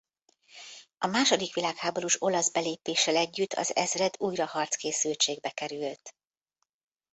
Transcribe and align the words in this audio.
A 0.97 1.07
második 1.07 1.53
világháborús 1.53 2.21
olasz 2.21 2.51
belépéssel 2.51 3.15
együtt 3.15 3.53
az 3.53 3.75
ezred 3.75 4.13
újra 4.17 4.45
harckészültségbe 4.45 5.49
került. 5.49 6.15